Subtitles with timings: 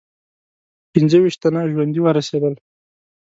[0.91, 2.53] پنځه ویشت تنه ژوندي ورسېدل.